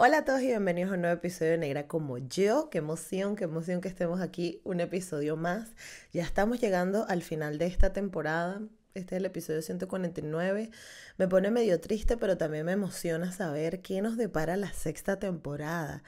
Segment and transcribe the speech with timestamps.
[0.00, 2.70] Hola a todos y bienvenidos a un nuevo episodio de Negra como yo.
[2.70, 5.74] Qué emoción, qué emoción que estemos aquí, un episodio más.
[6.12, 8.60] Ya estamos llegando al final de esta temporada.
[8.94, 10.70] Este es el episodio 149.
[11.18, 16.02] Me pone medio triste, pero también me emociona saber qué nos depara la sexta temporada.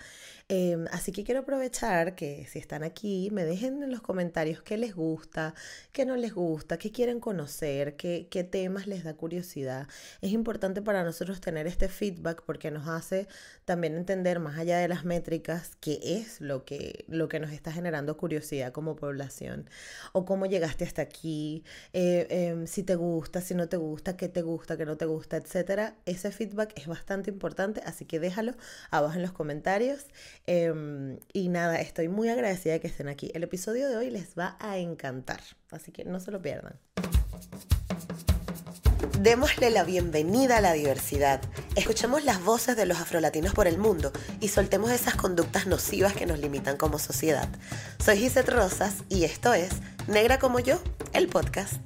[0.53, 4.77] Em, así que quiero aprovechar que si están aquí, me dejen en los comentarios qué
[4.77, 5.55] les gusta,
[5.93, 9.87] qué no les gusta, qué quieren conocer, qué, qué temas les da curiosidad.
[10.21, 13.29] Es importante para nosotros tener este feedback porque nos hace
[13.65, 17.71] también entender más allá de las métricas qué es lo que, lo que nos está
[17.73, 19.71] generando curiosidad como población
[20.13, 21.63] o cómo llegaste hasta aquí,
[21.93, 25.05] eh, em, si te gusta, si no te gusta, qué te gusta, qué no te
[25.05, 25.97] gusta, etcétera.
[26.07, 28.55] Ese feedback es bastante importante, así que déjalo
[28.91, 30.07] abajo en los comentarios.
[30.47, 33.31] Em, y nada, estoy muy agradecida de que estén aquí.
[33.35, 36.79] El episodio de hoy les va a encantar, así que no se lo pierdan.
[39.19, 41.43] Démosle la bienvenida a la diversidad.
[41.75, 46.25] Escuchemos las voces de los afrolatinos por el mundo y soltemos esas conductas nocivas que
[46.25, 47.49] nos limitan como sociedad.
[48.03, 49.71] Soy Gisette Rosas y esto es
[50.07, 50.81] Negra como yo,
[51.13, 51.77] el podcast.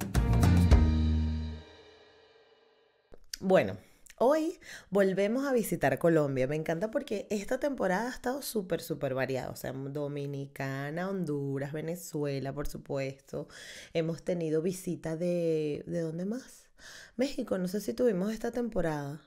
[3.39, 3.77] Bueno,
[4.17, 6.47] Hoy volvemos a visitar Colombia.
[6.47, 9.49] Me encanta porque esta temporada ha estado súper, súper variada.
[9.49, 13.49] O sea, Dominicana, Honduras, Venezuela, por supuesto.
[13.93, 15.83] Hemos tenido visita de...
[15.85, 16.69] ¿De dónde más?
[17.17, 19.21] México, no sé si tuvimos esta temporada.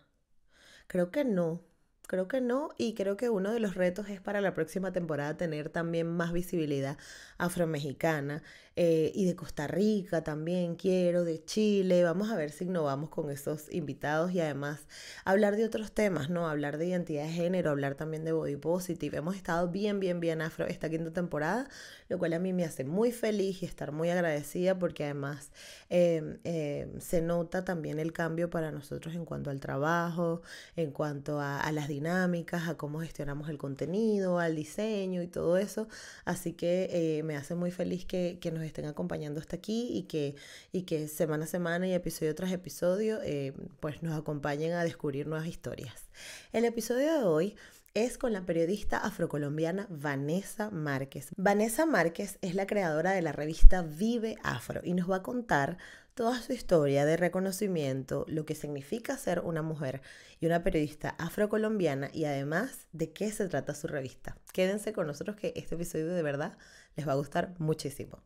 [0.87, 1.61] Creo que no.
[2.09, 5.37] Creo que no, y creo que uno de los retos es para la próxima temporada
[5.37, 6.97] tener también más visibilidad
[7.37, 8.43] afromexicana
[8.77, 12.05] eh, y de Costa Rica también quiero, de Chile.
[12.05, 14.87] Vamos a ver si innovamos con esos invitados y además
[15.25, 16.49] hablar de otros temas, ¿no?
[16.49, 19.19] Hablar de identidad de género, hablar también de body positive.
[19.19, 21.69] Hemos estado bien, bien, bien afro esta quinta temporada,
[22.09, 25.51] lo cual a mí me hace muy feliz y estar muy agradecida porque además
[25.91, 30.41] em, em, se nota también el cambio para nosotros en cuanto al trabajo,
[30.77, 35.59] en cuanto a, a las dinámicas, a cómo gestionamos el contenido, al diseño y todo
[35.59, 35.89] eso.
[36.25, 40.03] Así que eh, me hace muy feliz que, que, nos estén acompañando hasta aquí y
[40.05, 40.35] que,
[40.73, 45.27] y que semana a semana y episodio tras episodio eh, pues nos acompañen a descubrir
[45.27, 46.09] nuevas historias.
[46.53, 47.57] El episodio de hoy
[48.05, 51.31] es con la periodista afrocolombiana Vanessa Márquez.
[51.37, 55.79] Vanessa Márquez es la creadora de la revista Vive Afro y nos va a contar
[56.15, 60.01] toda su historia de reconocimiento, lo que significa ser una mujer
[60.39, 64.39] y una periodista afrocolombiana y además de qué se trata su revista.
[64.53, 66.57] Quédense con nosotros que este episodio de verdad
[66.95, 68.23] les va a gustar muchísimo.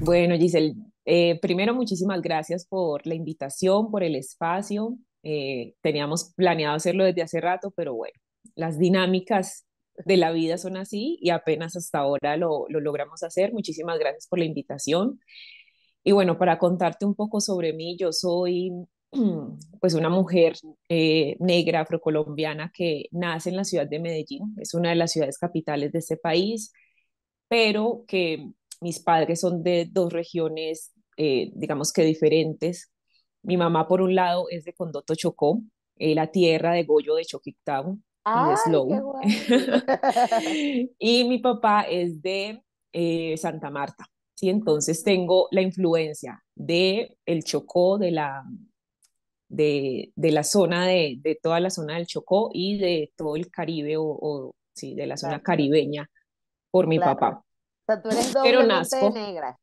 [0.00, 0.74] Bueno, Giselle,
[1.06, 4.98] eh, primero muchísimas gracias por la invitación, por el espacio.
[5.22, 8.18] Eh, teníamos planeado hacerlo desde hace rato, pero bueno,
[8.54, 9.66] las dinámicas
[9.96, 13.52] de la vida son así y apenas hasta ahora lo, lo logramos hacer.
[13.52, 15.20] Muchísimas gracias por la invitación.
[16.04, 18.72] Y bueno, para contarte un poco sobre mí, yo soy
[19.80, 20.54] pues una mujer
[20.88, 25.38] eh, negra afrocolombiana que nace en la ciudad de Medellín, es una de las ciudades
[25.38, 26.72] capitales de este país,
[27.48, 28.50] pero que
[28.80, 32.91] mis padres son de dos regiones, eh, digamos que diferentes.
[33.42, 35.60] Mi mamá, por un lado, es de Condoto Chocó,
[35.96, 39.14] eh, la tierra de Goyo de Choquictao y de Slow.
[40.98, 42.62] y mi papá es de
[43.36, 44.06] Santa Marta.
[44.34, 44.48] ¿sí?
[44.48, 48.44] Entonces tengo la influencia de el Chocó, de la,
[49.48, 53.50] de, de la zona de, de, toda la zona del Chocó y de todo el
[53.50, 56.08] Caribe o, sí, de la zona caribeña
[56.70, 57.38] por mi papá.
[57.38, 57.44] O
[57.86, 59.58] sea, tú eres Pero nazco, negra.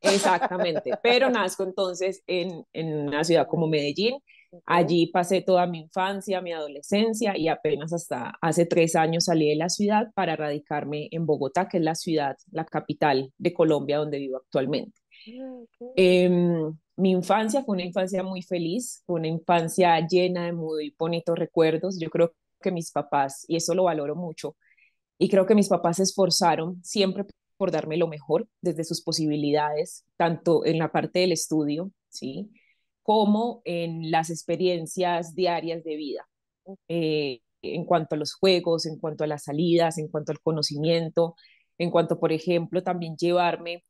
[0.00, 4.18] Exactamente, pero nazco entonces en, en una ciudad como Medellín
[4.66, 9.56] Allí pasé toda mi infancia, mi adolescencia y apenas hasta hace tres años salí de
[9.56, 14.18] la ciudad para radicarme en Bogotá, que es la ciudad, la capital de Colombia donde
[14.18, 14.98] vivo actualmente.
[15.28, 20.94] Ah, em, mi infancia fue una infancia muy feliz, fue una infancia llena de muy
[20.98, 21.98] bonitos recuerdos.
[22.00, 24.56] Yo creo que mis papás, y eso lo valoro mucho,
[25.18, 27.24] y creo que mis papás se esforzaron siempre
[27.58, 32.50] por darme lo mejor desde sus posibilidades, tanto en la parte del estudio, ¿sí?
[33.02, 36.28] como en las experiencias diarias de vida,
[36.88, 41.34] eh, en cuanto a los juegos, en cuanto a las salidas, en cuanto al conocimiento,
[41.78, 43.84] en cuanto, por ejemplo, también llevarme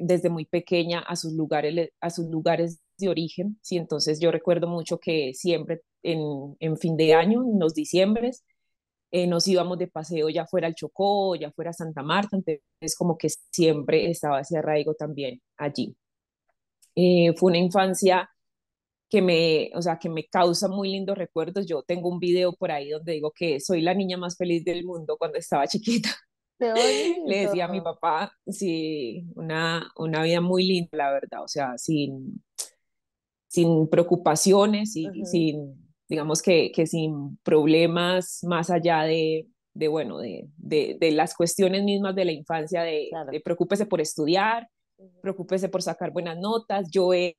[0.00, 3.58] desde muy pequeña a sus lugares, a sus lugares de origen.
[3.62, 3.76] ¿sí?
[3.76, 8.44] Entonces yo recuerdo mucho que siempre en, en fin de año, en los diciembres,
[9.10, 12.96] eh, nos íbamos de paseo ya fuera al Chocó, ya fuera a Santa Marta, entonces
[12.96, 15.96] como que siempre estaba ese arraigo también allí.
[16.94, 18.30] Eh, fue una infancia
[19.08, 21.66] que me, o sea, que me causa muy lindos recuerdos.
[21.66, 24.84] Yo tengo un video por ahí donde digo que soy la niña más feliz del
[24.84, 26.10] mundo cuando estaba chiquita.
[27.26, 31.78] Le decía a mi papá, sí, una, una vida muy linda, la verdad, o sea,
[31.78, 32.44] sin,
[33.48, 40.48] sin preocupaciones y sin, digamos que, que sin problemas más allá de, de bueno, de,
[40.56, 43.30] de, de, las cuestiones mismas de la infancia, de, Claro.
[43.30, 44.68] de preocúpese por estudiar,
[45.22, 46.90] preocúpese por sacar buenas notas.
[46.90, 47.36] Yo he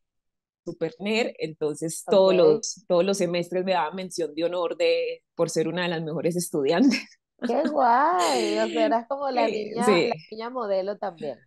[0.63, 5.49] super nerd, entonces todos los, todos los semestres me daban mención de honor de, por
[5.49, 7.01] ser una de las mejores estudiantes.
[7.45, 8.57] Qué guay.
[8.59, 11.37] O sea, eras como la niña, sí, la niña modelo también.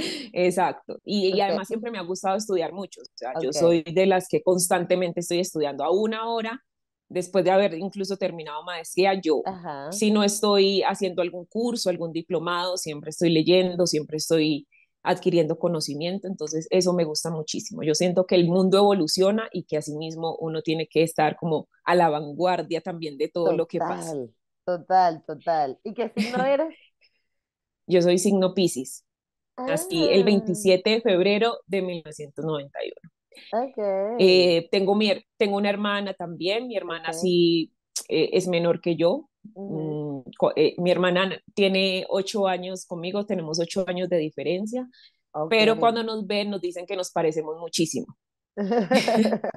[0.32, 0.98] exacto.
[1.04, 3.00] Y, además siempre me ha gustado estudiar mucho.
[3.00, 6.62] O sea, yo soy de las que constantemente estoy estudiando a una hora,
[7.08, 9.90] después de haber incluso terminado maestría, yo Ajá.
[9.92, 14.66] si no estoy haciendo algún curso, algún diplomado, siempre estoy leyendo, siempre estoy
[15.02, 17.82] adquiriendo conocimiento, entonces eso me gusta muchísimo.
[17.82, 21.94] Yo siento que el mundo evoluciona y que asimismo uno tiene que estar como a
[21.94, 24.12] la vanguardia también de todo lo que pasa.
[24.12, 25.78] Total, total, total.
[25.84, 26.74] ¿Y qué signo eres?
[27.86, 29.04] Yo soy signo Piscis,
[29.66, 33.10] nací el Ah, 27 de febrero de 1991.
[33.50, 33.76] ok,
[34.18, 37.14] Eh, tengo, mi, tengo una hermana también, mi hermana ok.
[37.14, 37.72] sí
[38.08, 39.28] eh, es menor que yo.
[39.54, 44.88] ujú, Mm, co- eh, mi hermana tiene ocho años conmigo, tenemos ocho años de diferencia,
[45.48, 45.80] pero Ok.
[45.80, 48.06] cuando nos ven nos dicen que nos parecemos muchísimo,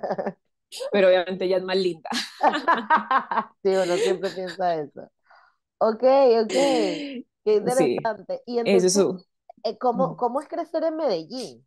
[0.91, 2.09] pero obviamente ella es más linda.
[3.63, 5.09] Sí, uno siempre piensa eso.
[5.79, 6.03] Ok,
[6.43, 6.53] ok.
[7.45, 8.41] Qué Sí, interesante.
[8.45, 9.25] Y eso es entonces, su...
[9.63, 11.65] eh, ¿cómo, cómo es crecer en Medellín?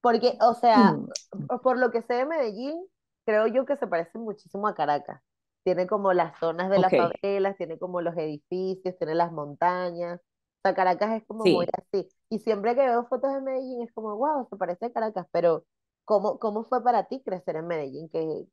[0.00, 1.00] Porque, o sea,
[1.48, 2.76] por por lo que sé de Medellín,
[3.26, 5.22] creo yo que se parece muchísimo a Caracas.
[5.64, 10.20] Tiene como las zonas de las Ok, favelas, tiene como los edificios, tiene las montañas.
[10.20, 11.72] O sea, Caracas es como muy sí.
[11.72, 12.08] así.
[12.30, 15.26] Y siempre que veo fotos de Medellín es como, wow, se parece a Caracas.
[15.32, 15.64] Pero,
[16.04, 18.08] ¿cómo, cómo fue para ti crecer en Medellín?
[18.10, 18.46] Que,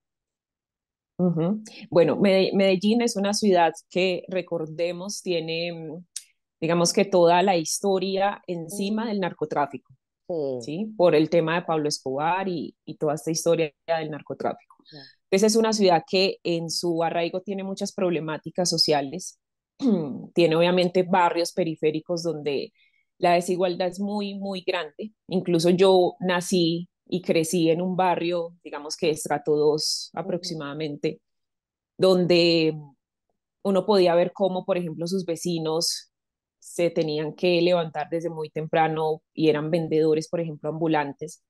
[1.18, 1.64] ujú.
[1.90, 6.06] Bueno, Mede- Medellín es una ciudad que, recordemos, tiene, mm,
[6.62, 9.94] digamos que toda la historia encima del narcotráfico.
[10.28, 10.94] sí, ¿sí?
[10.98, 14.78] Por el tema de Pablo Escobar y, y toda esta historia del narcotráfico.
[14.92, 19.40] ya, Entonces es una ciudad que en su arraigo tiene muchas problemáticas sociales,
[20.34, 22.74] tiene obviamente barrios periféricos donde
[23.18, 25.14] la desigualdad es muy, muy grande.
[25.28, 31.22] Incluso yo nací y crecí en un barrio, digamos que estrato 2 ujú, aproximadamente,
[31.98, 32.76] donde
[33.64, 36.09] uno podía ver cómo, por ejemplo, sus vecinos
[36.60, 41.44] se tenían que levantar desde muy temprano y eran vendedores, por ejemplo, ambulantes,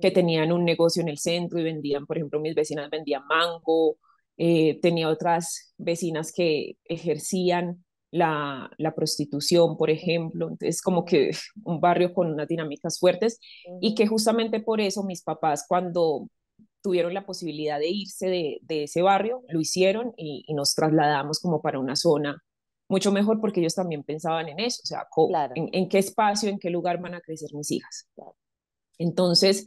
[0.00, 3.96] que tenían un negocio en el centro y vendían, por ejemplo, mis vecinas vendían mango,
[4.36, 11.30] eh, tenía otras vecinas que ejercían la, la prostitución, por ejemplo, entonces como que
[11.64, 13.40] un barrio con unas dinámicas fuertes
[13.80, 16.28] y que justamente por eso mis papás cuando
[16.82, 21.38] tuvieron la posibilidad de irse de, de ese barrio, lo hicieron y, y, nos trasladamos
[21.40, 22.42] como para una zona
[22.92, 26.50] mucho mejor porque ellos también pensaban en eso, o sea, Claro, en, en qué espacio,
[26.50, 28.06] en qué lugar van a crecer mis hijas.
[28.14, 28.36] claro.
[28.98, 29.64] Entonces,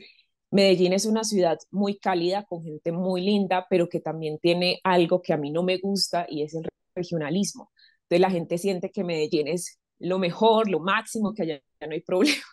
[0.52, 5.22] Medellín es una ciudad muy cálida, con gente muy linda, pero que también tiene algo
[5.22, 7.72] que a mí no me gusta y es el regionalismo.
[8.04, 12.02] Entonces la gente siente que Medellín es lo mejor, lo máximo, que allá no hay
[12.02, 12.44] problemas,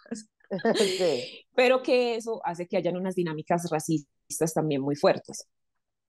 [0.75, 5.47] Sí, pero que eso hace que hayan unas dinámicas racistas también muy fuertes.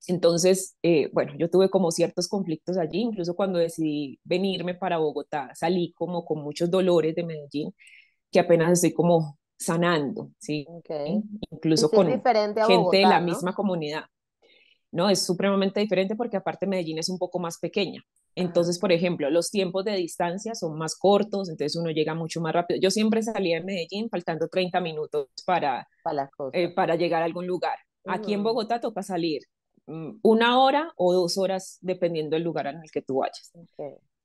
[0.06, 5.50] Entonces, eh, bueno, yo tuve como ciertos conflictos allí, incluso cuando decidí venirme para Bogotá,
[5.54, 7.74] salí como con muchos dolores de Medellín,
[8.30, 10.66] que apenas estoy como sanando, ¿sí?
[10.68, 10.90] ok.
[11.06, 13.26] Y Incluso sí con gente de la Bogotá, ¿no?
[13.26, 14.04] misma comunidad.
[14.94, 15.10] ¿no?
[15.10, 18.00] Es supremamente diferente porque aparte Medellín es un poco más pequeña.
[18.36, 22.52] Entonces, por ejemplo, los tiempos de distancia son más cortos, entonces uno llega mucho más
[22.52, 22.80] rápido.
[22.80, 27.46] Yo siempre salía de Medellín faltando 30 minutos para, para eh, para llegar a algún
[27.46, 27.76] lugar.
[28.06, 29.42] Aquí en Bogotá toca salir
[29.86, 33.52] una hora o dos horas dependiendo del lugar en el que tú vayas.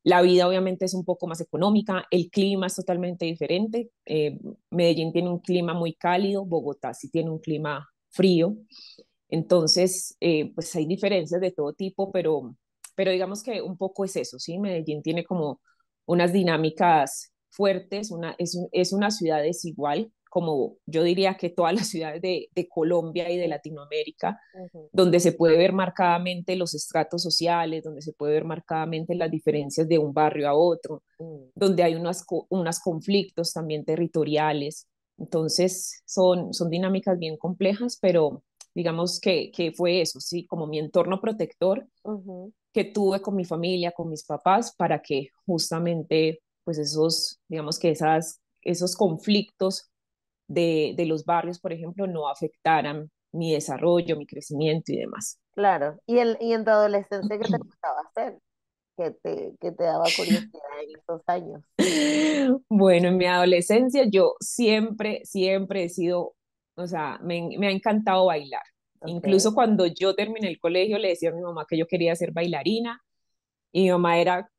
[0.03, 3.91] La vida obviamente es un poco más económica, el clima es totalmente diferente.
[4.05, 4.39] Eh,
[4.69, 8.55] Medellín tiene un clima muy cálido, Bogotá sí tiene un clima frío.
[9.27, 12.55] Entonces, eh, pues hay diferencias de todo tipo, pero,
[12.95, 14.57] pero digamos que un poco es eso, ¿sí?
[14.57, 15.61] Medellín tiene como
[16.05, 21.87] unas dinámicas fuertes, una, es, es una ciudad desigual, como yo diría que todas las
[21.89, 27.21] ciudades de, de Colombia y de Latinoamérica, Ujú, donde se puede ver marcadamente los estratos
[27.21, 31.83] sociales, donde se puede ver marcadamente las diferencias de un barrio a otro, mm, donde
[31.83, 34.87] hay unos, unos conflictos también territoriales.
[35.17, 38.43] Entonces, son, son dinámicas bien complejas, pero
[38.73, 42.51] digamos que, que fue eso, sí, como mi entorno protector ujú.
[42.73, 47.91] que tuve con mi familia, con mis papás, para que justamente, pues esos, digamos que
[47.91, 49.89] esas, esos conflictos
[50.49, 55.39] de, de los barrios, por ejemplo, no afectaran mi desarrollo, mi crecimiento y demás.
[55.53, 55.99] Claro.
[56.07, 58.37] ¿Y en, y en tu adolescencia qué te gustaba hacer?
[58.97, 61.61] ¿Qué te, qué te daba curiosidad en esos años?
[62.67, 66.35] Bueno, en mi adolescencia yo siempre, siempre he sido,
[66.75, 68.63] o sea, me, me ha encantado bailar.
[69.05, 72.31] Incluso cuando yo terminé el colegio le decía a mi mamá que yo quería ser
[72.31, 72.99] bailarina
[73.71, 74.49] y mi mamá era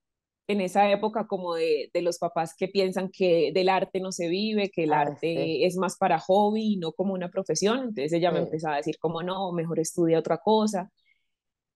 [0.49, 4.29] en esa época como de, de los papás que piensan que del arte no se
[4.29, 5.65] vive, que el Ah, arte sí.
[5.65, 7.79] es más para hobby y no como una profesión.
[7.81, 8.45] Entonces ella me Sí.
[8.47, 10.91] empezaba a decir como no, mejor estudia otra cosa.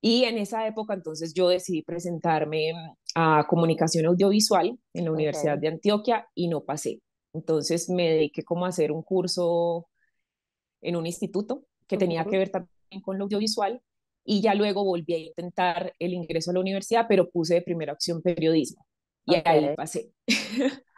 [0.01, 2.73] Y en esa época entonces yo decidí presentarme
[3.15, 7.01] a comunicación audiovisual en la Universidad de Antioquia y no pasé.
[7.33, 9.87] Entonces me dediqué como a hacer un curso
[10.81, 13.81] en un instituto que tenía que ver también con lo audiovisual
[14.25, 17.93] y ya luego volví a intentar el ingreso a la universidad, pero puse de primera
[17.93, 18.85] opción periodismo
[19.25, 19.75] y ahí Ok.
[19.75, 20.11] pasé.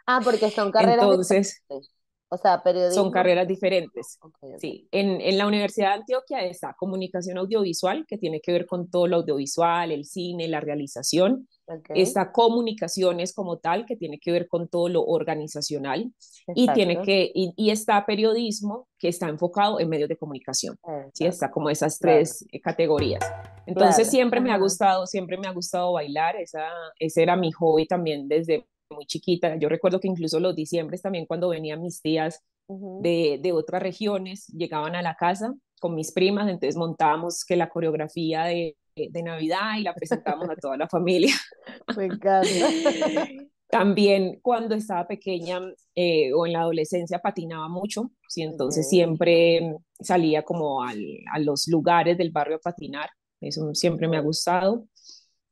[0.06, 1.90] Ah, porque son carreras Entonces, diferentes.
[2.30, 3.10] O sea, son periodismo.
[3.10, 4.18] carreras diferentes.
[4.20, 4.58] Ok, ok.
[4.58, 8.90] Sí, en, en la Universidad de Antioquia está comunicación audiovisual, que tiene que ver con
[8.90, 11.48] todo lo audiovisual, el cine, la realización.
[11.66, 16.12] Ok, Está comunicaciones como tal, que tiene que ver con todo lo organizacional.
[16.54, 20.76] Y, tiene que, y, y está periodismo, que está enfocado en medios de comunicación.
[21.12, 21.28] Sí, Exacto.
[21.28, 23.22] está como esas Claro, tres eh, categorías.
[23.66, 24.10] Entonces claro.
[24.10, 24.62] siempre me ha Ajá.
[24.62, 26.68] gustado, siempre me ha gustado bailar, esa,
[26.98, 29.56] ese era mi hobby también desde muy chiquita.
[29.56, 34.46] Yo recuerdo que incluso los diciembres también cuando venían mis tías de, de otras regiones,
[34.48, 39.78] llegaban a la casa con mis primas, entonces montábamos que la coreografía de, de Navidad
[39.78, 41.34] y la presentábamos a toda la familia.
[41.96, 42.48] Me encanta.
[43.70, 45.60] También cuando estaba pequeña
[45.94, 48.40] eh, o en la adolescencia patinaba mucho, ¿sí?
[48.40, 53.10] entonces siempre salía como al, a los lugares del barrio a patinar,
[53.42, 54.86] eso siempre me ha gustado.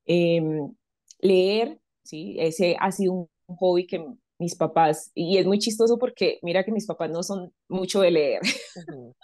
[0.06, 0.42] Eh,
[1.20, 2.36] leer, ¿sí?
[2.38, 4.04] ese ha sido un, hobby que
[4.38, 8.10] mis papás, y es muy chistoso porque mira que mis papás no son mucho de
[8.10, 8.40] leer,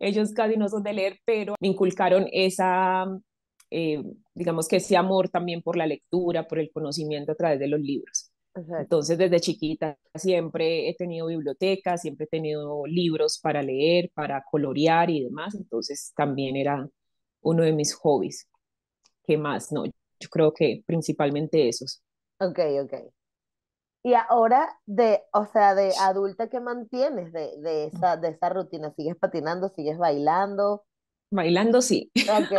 [0.00, 3.04] ellos casi no son de leer, pero me inculcaron esa,
[3.70, 4.02] eh,
[4.34, 7.80] digamos que ese amor también por la lectura, por el conocimiento a través de los
[7.80, 8.30] libros.
[8.54, 8.82] Exacto.
[8.82, 15.10] Entonces, desde chiquita siempre he tenido bibliotecas, siempre he tenido libros para leer, para colorear
[15.10, 15.54] y demás.
[15.54, 16.88] Entonces, también era
[17.42, 18.48] uno de mis hobbies.
[19.24, 19.72] ¿Qué más?
[19.72, 19.84] No,
[20.20, 22.02] yo creo que principalmente esos.
[22.40, 22.92] Ok, ok.
[24.02, 28.90] Y ahora de, o sea, de adulta, ¿qué mantienes de, de esa, de esa rutina?
[28.94, 29.68] ¿Sigues patinando?
[29.68, 30.84] ¿Sigues bailando?
[31.30, 32.10] Bailando sí.
[32.26, 32.52] Ok.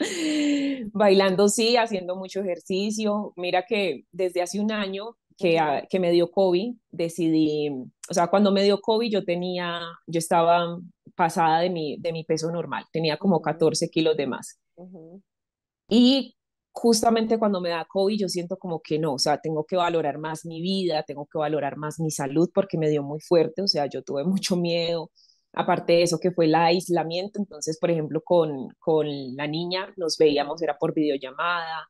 [0.92, 3.32] Bailando sí, haciendo mucho ejercicio.
[3.36, 5.58] Mira que desde hace un año que,
[5.90, 7.68] que me dio COVID, decidí,
[8.10, 10.78] o sea, cuando me dio COVID yo tenía, yo estaba
[11.14, 14.58] pasada de mi, de mi peso normal, tenía como ujú, 14 kilos de más.
[14.76, 15.22] ujú.
[15.88, 16.36] Y
[16.72, 20.18] justamente cuando me da COVID yo siento como que no, o sea, tengo que valorar
[20.18, 23.68] más mi vida, tengo que valorar más mi salud porque me dio muy fuerte, o
[23.68, 25.10] sea, yo tuve mucho miedo.
[25.52, 30.18] Aparte de eso que fue el aislamiento, entonces, por ejemplo, con, con la niña nos
[30.18, 31.88] veíamos, era por videollamada,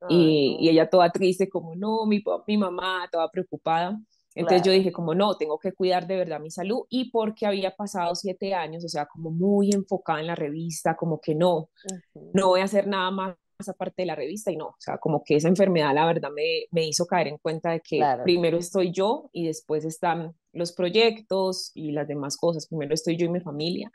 [0.00, 3.98] Ay, y, y ella toda triste, como no, mi, mi mamá, toda preocupada.
[4.34, 4.74] Entonces yo Claro.
[4.74, 8.54] dije, como no, tengo que cuidar de verdad mi salud y porque había pasado siete
[8.54, 12.60] años, o sea, como muy enfocada en la revista, como que no, Ujú, no voy
[12.60, 13.36] a hacer nada más
[13.68, 16.66] aparte de la revista y no, o sea, como que esa enfermedad la verdad me,
[16.72, 18.22] me hizo caer en cuenta de que Claro.
[18.22, 23.26] primero estoy yo y después están los proyectos y las demás cosas, primero estoy yo
[23.26, 23.90] y mi familia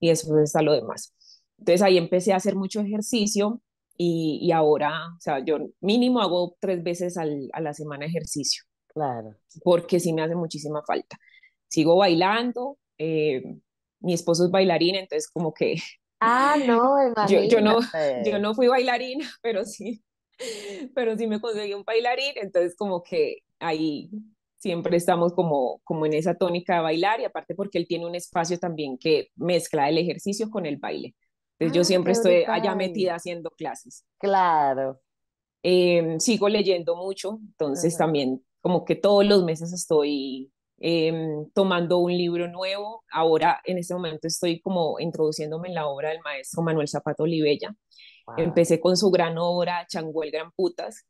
[0.00, 1.14] y después está lo demás.
[1.58, 3.60] Entonces ahí empecé a hacer mucho ejercicio
[3.96, 8.64] y, y ahora, o sea, yo mínimo hago tres veces al, a la semana ejercicio
[8.92, 9.36] Claro.
[9.62, 11.18] porque sí me hace muchísima falta.
[11.68, 13.42] Sigo bailando, eh,
[14.00, 15.76] mi esposo es bailarín, entonces como que
[16.20, 16.96] Ah, no,
[17.28, 17.78] yo, yo, no,
[18.24, 20.02] yo no fui bailarina, pero sí,
[20.94, 24.10] pero sí me conseguí un bailarín, entonces como que ahí
[24.58, 28.14] siempre estamos como, como en esa tónica de bailar y aparte porque él tiene un
[28.14, 31.14] espacio también que mezcla el ejercicio con el baile.
[31.58, 32.76] Entonces yo Ah, siempre estoy allá brutal.
[32.76, 34.04] metida haciendo clases.
[34.18, 35.00] Claro.
[35.62, 38.04] Eh, sigo leyendo mucho, entonces Ajá.
[38.04, 41.12] también como que todos los meses estoy eh,
[41.54, 43.04] tomando un libro nuevo.
[43.12, 47.74] Ahora en este momento estoy como introduciéndome en la obra del maestro Manuel Zapato Olivella.
[48.26, 48.36] Wow.
[48.38, 51.06] Empecé con su gran obra Chango el Gran Putas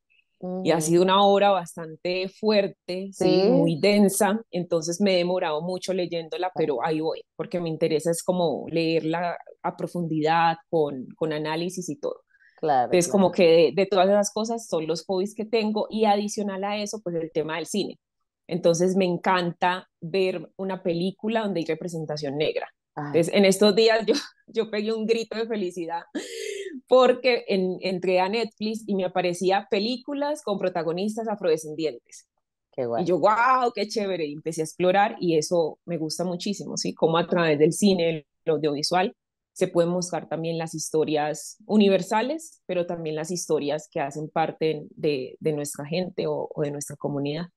[0.64, 5.60] y ha sido una obra bastante fuerte, sí, Sí, muy densa, entonces me he demorado
[5.60, 11.34] mucho leyéndola, pero ahí voy, porque me interesa es como leerla a profundidad, con, con
[11.34, 12.22] análisis y todo.
[12.60, 13.36] Claro, Entonces, como claro.
[13.36, 17.00] que de, de, todas esas cosas son los hobbies que tengo y adicional a eso,
[17.02, 17.98] pues el tema del cine.
[18.46, 22.68] Entonces, me encanta ver una película donde hay representación negra.
[22.94, 24.14] Ay, Entonces, en estos días yo,
[24.46, 26.02] yo pegué un grito de felicidad
[26.88, 32.28] porque en, entré a Netflix y me aparecía películas con protagonistas afrodescendientes.
[32.72, 33.04] qué Y guay.
[33.04, 34.26] yo, wow, qué chévere.
[34.26, 36.94] Y empecé a explorar y eso me gusta muchísimo, ¿sí?
[36.94, 39.14] Como a través del cine, el audiovisual,
[39.60, 45.36] se pueden mostrar también las historias universales, pero también las historias que hacen parte de,
[45.38, 47.48] de nuestra gente o, o, de nuestra comunidad.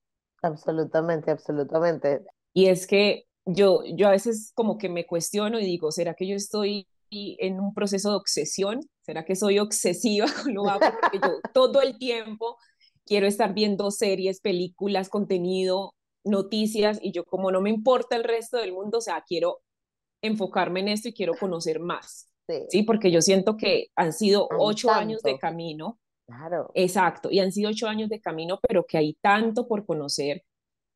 [0.41, 2.25] Absolutamente, absolutamente.
[2.53, 6.27] Y es que yo, yo a veces como que me cuestiono y digo, ¿será que
[6.27, 8.81] yo estoy en un proceso de obsesión?
[9.01, 10.85] ¿Será que soy obsesiva con lo hago?
[10.99, 12.57] Porque yo todo el tiempo
[13.05, 15.93] quiero estar viendo series, películas, contenido,
[16.25, 19.59] noticias y yo como no me importa el resto del mundo, o sea, quiero
[20.23, 22.29] enfocarme en esto y quiero conocer más.
[22.69, 25.99] Sí, porque yo siento que han sido ocho años de camino.
[26.25, 26.71] Claro.
[26.73, 30.43] Exacto, y han sido ocho años de camino, pero que hay tanto por conocer,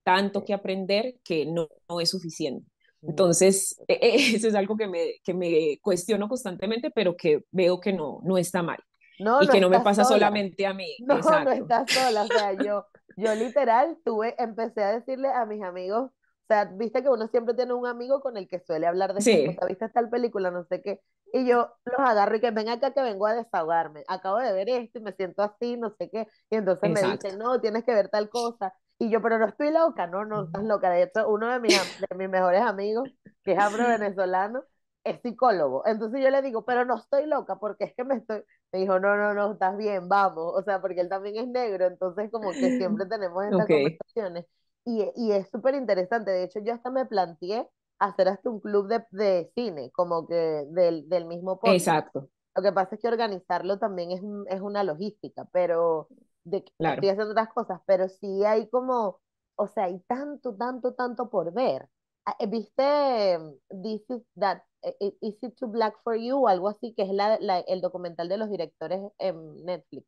[0.04, 2.66] tanto que aprender que no, no es suficiente.
[3.02, 8.20] Entonces, eso es algo que me, que me cuestiono constantemente, pero que veo que no,
[8.24, 8.80] no está mal.
[9.20, 10.96] No, y que no me pasa solamente a mí.
[11.00, 12.24] No, no estás sola.
[12.24, 16.12] O sea, yo, yo literal tuve, empecé a decirle a mis amigos,
[16.48, 19.20] o sea, viste que uno siempre tiene un amigo con el que suele hablar de
[19.20, 19.48] sí.
[19.48, 21.02] cosas, viste tal película, no sé qué,
[21.34, 24.70] y yo los agarro y que ven acá que vengo a desahogarme, acabo de ver
[24.70, 27.94] esto y me siento así, no sé qué, y entonces me dicen, no, tienes que
[27.94, 31.28] ver tal cosa, y yo, pero no estoy loca, no, no estás loca, de hecho,
[31.28, 33.10] uno de mis, de mis mejores amigos,
[33.44, 34.64] que es afro-venezolano,
[35.04, 38.42] es psicólogo, entonces yo le digo, pero no estoy loca, porque es que me estoy,
[38.72, 41.88] me dijo, no, no, no, estás bien, vamos, o sea, porque él también es negro,
[41.88, 44.46] entonces como que siempre tenemos estas conversaciones,
[44.88, 47.68] y, y es súper interesante, de hecho yo hasta me planteé
[48.00, 51.76] hacer hasta un club de, de cine, como que del, del mismo podcast.
[51.76, 52.30] Exacto.
[52.56, 56.08] Lo que pasa es que organizarlo también es, es una logística, pero
[56.44, 56.96] de que claro.
[56.96, 59.20] estoy haciendo otras cosas, pero sí hay como,
[59.58, 61.90] o sea, hay tanto, tanto, tanto por ver.
[62.26, 66.46] Ah, eh, ¿Viste mm, This is That, eh, eh, Is It Too Black for You?
[66.46, 70.08] O algo así, que es la, la, el documental de los directores en Netflix.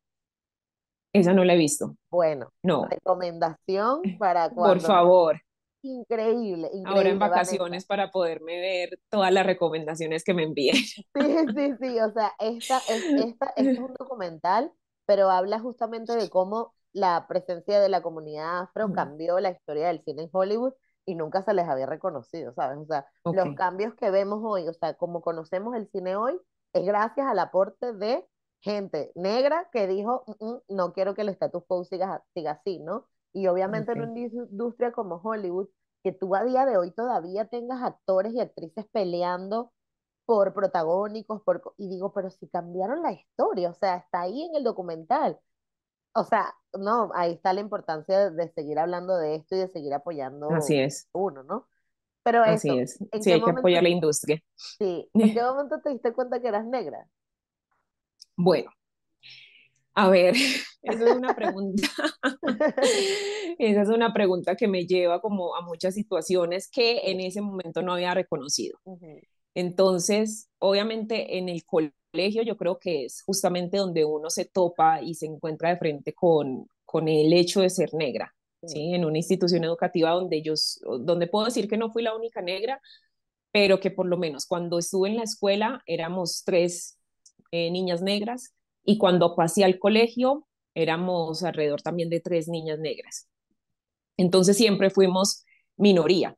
[1.13, 1.95] Esa no la he visto.
[2.11, 2.85] Bueno, no.
[2.85, 4.73] recomendación para cuando...
[4.73, 5.41] Por favor
[5.81, 6.89] increíble, increíble.
[6.89, 10.75] Ahora en vacaciones para poderme ver todas las recomendaciones que me envíen.
[11.15, 14.71] Sí, sí, sí, o sea, esta, es, esta, este es un documental,
[15.05, 20.03] pero habla justamente de cómo la presencia de la comunidad afro cambió la historia del
[20.03, 20.73] cine en Hollywood
[21.05, 22.77] y nunca se les había reconocido, ¿sabes?
[22.79, 26.39] O sea, los cambios que vemos hoy, o sea, como conocemos el cine hoy,
[26.73, 28.25] es gracias al aporte de
[28.61, 32.79] gente negra que dijo, mm, mm, no quiero que el status quo siga, siga así,
[32.79, 33.07] ¿no?
[33.33, 35.69] Y obviamente en una industria como Hollywood,
[36.03, 39.71] que tú a día de hoy todavía tengas actores y actrices peleando
[40.25, 44.55] por protagónicos, por, y digo, pero si cambiaron la historia, o sea, está ahí en
[44.55, 45.39] el documental.
[46.13, 49.93] O sea, no, ahí está la importancia de, seguir hablando de esto y de seguir
[49.93, 51.07] apoyando Así es.
[51.13, 51.67] uno, ¿no?
[52.23, 52.99] Pero Así es.
[53.21, 54.41] Sí, hay que apoyar la industria.
[54.55, 55.09] Sí.
[55.13, 57.07] ¿En qué momento te diste cuenta que eras negra?
[58.41, 58.71] Bueno,
[59.95, 60.33] a ver,
[60.81, 61.89] esa es una pregunta.
[63.59, 67.81] esa es una pregunta que me lleva como a muchas situaciones que en ese momento
[67.81, 68.79] no había reconocido.
[69.55, 75.15] Entonces, obviamente en el colegio yo creo que es justamente donde uno se topa y
[75.15, 78.93] se encuentra de frente con, con el hecho de ser negra, ¿sí?
[78.93, 82.79] En una institución educativa donde ellos, donde puedo decir que no fui la única negra,
[83.51, 86.98] pero que por lo menos cuando estuve en la escuela éramos tres
[87.51, 93.27] eh, niñas negras y cuando pasé al colegio, éramos alrededor también de tres niñas negras.
[94.17, 95.45] Entonces siempre fuimos
[95.77, 96.35] minoría.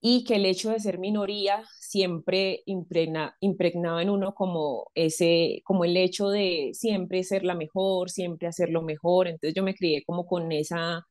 [0.00, 5.84] Y que el hecho de ser minoría siempre impregna, impregnaba en uno como ese, como
[5.84, 9.28] el hecho de siempre ser la mejor, siempre hacerlo mejor.
[9.28, 11.06] Entonces yo me crié como con esa,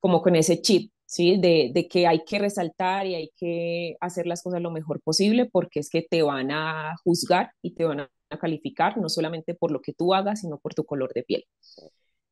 [0.00, 1.38] como con ese chip, ¿sí?
[1.40, 5.46] De, de, que hay que resaltar y hay que hacer las cosas lo mejor posible
[5.46, 9.54] porque es que te van a juzgar y te van a a calificar, no solamente
[9.54, 11.44] por lo que tú hagas, sino por tu color de piel.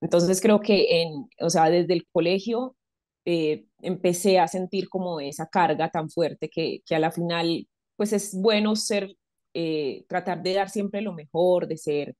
[0.00, 2.76] Entonces creo que, en, o sea, desde el colegio
[3.24, 8.12] eh, empecé a sentir como esa carga tan fuerte que, que a la final, pues
[8.12, 9.16] es bueno ser,
[9.54, 12.14] eh, tratar de dar siempre lo mejor, de ser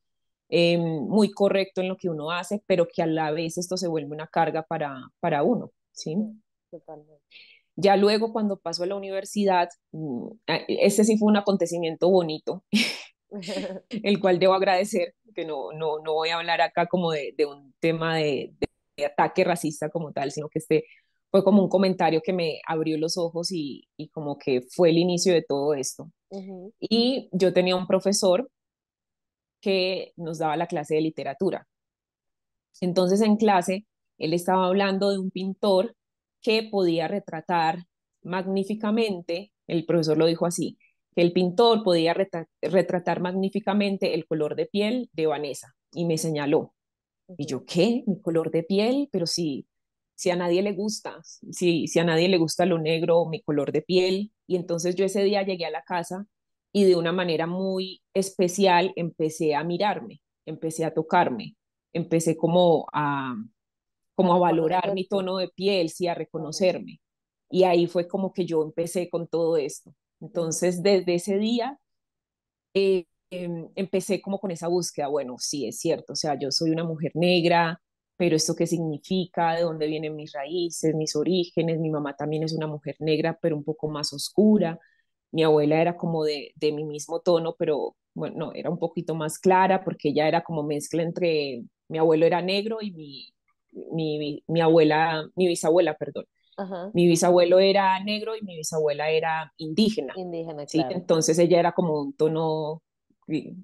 [0.48, 3.88] eh, muy correcto en lo que uno hace, pero que a la vez esto se
[3.88, 6.16] vuelve una carga para, para uno, ¿sí?
[7.76, 10.28] Ya luego cuando paso a la universidad, mm,
[10.68, 12.64] este sí fue un acontecimiento bonito,
[13.90, 17.46] el cual debo agradecer, que no, no, no voy a hablar acá como de, de
[17.46, 18.54] un tema de,
[18.96, 20.84] de, ataque racista como tal, sino que este
[21.30, 24.98] fue como un comentario que me abrió los ojos y, y como que fue el
[24.98, 26.10] inicio de todo esto.
[26.80, 28.50] Y yo tenía un profesor
[29.60, 31.66] que nos daba la clase de literatura.
[32.80, 33.86] Entonces en clase
[34.18, 35.94] él estaba hablando de un pintor
[36.40, 37.86] que podía retratar
[38.22, 40.78] magníficamente, el profesor lo dijo así,
[41.16, 42.14] el pintor podía
[42.62, 46.74] retratar magníficamente el color de piel de Vanessa y me señaló.
[47.38, 48.04] Y yo, ¿qué?
[48.06, 49.08] ¿Mi color de piel?
[49.10, 49.66] Pero si,
[50.14, 53.72] si a nadie le gusta, si, si a nadie le gusta lo negro, mi color
[53.72, 54.32] de piel.
[54.46, 56.26] Y entonces yo ese día llegué a la casa
[56.72, 61.56] y de una manera muy especial empecé a mirarme, empecé a tocarme,
[61.94, 63.34] empecé como a,
[64.14, 67.00] como a valorar mi tono de piel, sí, a reconocerme.
[67.50, 69.94] Y ahí fue como que yo empecé con todo esto.
[70.20, 71.78] Entonces, desde ese día,
[72.74, 76.70] eh, em, empecé como con esa búsqueda, bueno, sí, es cierto, o sea, yo soy
[76.70, 77.80] una mujer negra,
[78.16, 82.52] pero esto qué significa, de dónde vienen mis raíces, mis orígenes, mi mamá también es
[82.54, 84.78] una mujer negra, pero un poco más oscura,
[85.32, 89.14] mi abuela era como de, de mi mismo tono, pero bueno, no, era un poquito
[89.14, 93.34] más clara porque ella era como mezcla entre, mi abuelo era negro y mi,
[93.92, 96.24] mi, mi abuela, mi bisabuela, perdón.
[96.94, 100.14] Mi bisabuelo era negro y mi bisabuela era indígena.
[100.16, 100.82] Indígena, ¿sí?
[100.90, 102.82] Entonces ella era como un tono,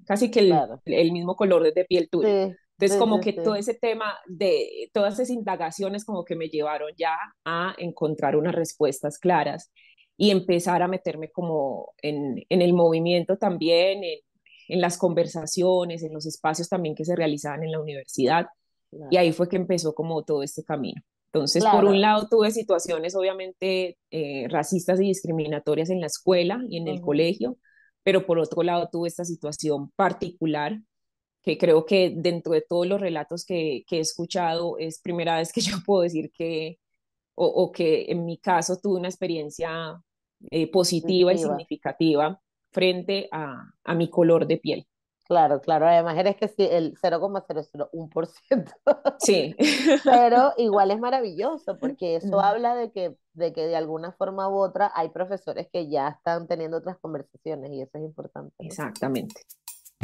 [0.05, 0.53] casi que el,
[0.85, 2.55] el mismo color de piel tuya.
[2.77, 7.15] Entonces, como que todo ese tema de todas esas indagaciones como que me llevaron ya
[7.45, 9.71] a encontrar unas respuestas claras
[10.17, 14.19] y empezar a meterme como en, en el movimiento también, en,
[14.67, 18.47] en, las conversaciones, en los espacios también que se realizaban en la universidad.
[19.09, 21.01] Y ahí fue que empezó como todo este camino.
[21.33, 26.77] Entonces, por un lado, tuve situaciones obviamente eh, racistas y discriminatorias en la escuela y
[26.77, 27.57] en el colegio,
[28.03, 30.79] pero por otro lado, tuve esta situación particular
[31.41, 35.51] que creo que dentro de todos los relatos que, que he escuchado es primera vez
[35.51, 36.77] que yo puedo decir que,
[37.33, 39.99] o, o que en mi caso tuve una experiencia
[40.51, 42.39] eh, positiva, y significativa
[42.71, 44.87] frente a, a, mi color de piel.
[45.25, 48.73] Claro, claro, además eres que sí, el 0,001%.
[49.19, 49.55] Sí.
[50.03, 54.57] Pero igual es maravilloso porque eso habla de que, de que de alguna forma u
[54.57, 58.53] otra hay profesores que ya están teniendo otras conversaciones y eso es importante.
[58.59, 59.41] Exactamente.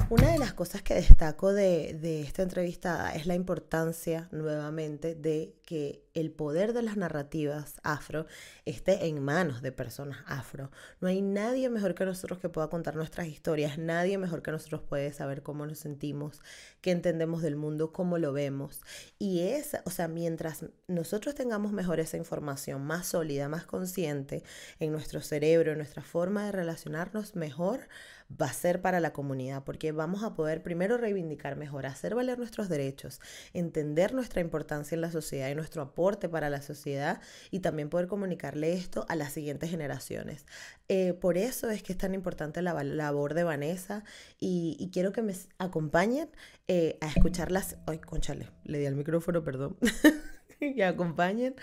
[0.08, 6.04] Una de las cosas que destaco de, esta entrevista es la importancia nuevamente de que
[6.14, 8.26] el poder de las narrativas afro
[8.66, 10.72] esté en manos de personas afro.
[11.00, 14.82] No hay nadie mejor que nosotros que pueda contar nuestras historias, nadie mejor que nosotros
[14.82, 16.42] puede saber cómo nos sentimos,
[16.82, 18.82] qué entendemos del mundo, cómo lo vemos.
[19.20, 24.44] Y es, o sea, mientras nosotros tengamos mejor esa información, más sólida, más consciente
[24.80, 27.88] en nuestro cerebro, en nuestra forma de relacionarnos mejor,
[28.30, 32.38] va a ser para la comunidad, porque vamos a poder primero reivindicar mejor, hacer valer
[32.38, 33.20] nuestros derechos,
[33.54, 38.08] entender nuestra importancia en la sociedad y nuestro aporte para la sociedad y también poder
[38.08, 40.46] comunicarle esto a las siguientes generaciones.
[40.88, 44.04] Eh, por eso es que es tan importante la labor de Vanessa
[44.40, 46.30] y, quiero que me acompañen
[46.68, 47.78] eh, a escucharlas.
[47.86, 49.78] Ay, conchale, le di al micrófono, perdón.
[50.60, 51.56] y acompañen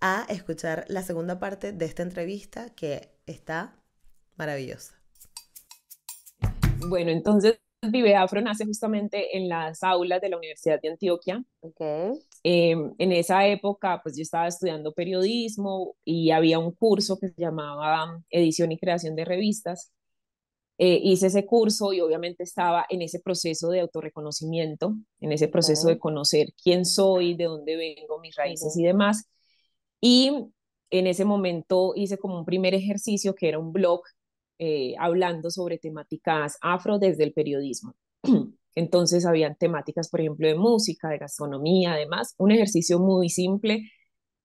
[0.00, 3.76] a escuchar la segunda parte de esta entrevista que está
[4.36, 5.01] maravillosa.
[6.88, 7.58] Bueno, entonces
[7.90, 11.44] Vive Afro nace justamente en las aulas de la Universidad de Antioquia.
[11.60, 12.12] Okay.
[12.44, 17.40] Em, en esa época, pues yo estaba estudiando periodismo y había un curso que se
[17.40, 19.92] llamaba Edición y Creación de Revistas.
[20.78, 25.88] Eh, hice ese curso y obviamente estaba en ese proceso de autorreconocimiento, en ese proceso
[25.88, 29.24] de conocer quién soy, de dónde vengo, mis raíces y demás.
[30.00, 30.30] Y
[30.90, 34.02] en ese momento hice como un primer ejercicio que era un blog
[34.64, 37.96] eh, hablando sobre temáticas afro desde el periodismo.
[38.76, 43.90] Entonces habían temáticas, por ejemplo, de música, de gastronomía, además, un ejercicio muy simple